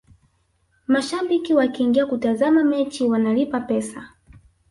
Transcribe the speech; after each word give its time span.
mashabiki 0.87 1.53
wakiingia 1.53 2.05
kutazama 2.05 2.63
mechi 2.63 3.03
wanalipa 3.03 3.59
pesa 3.59 4.07